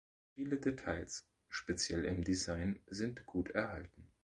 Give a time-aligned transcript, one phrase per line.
[0.33, 4.07] Viele Details, speziell im Design, sind gut erhalten.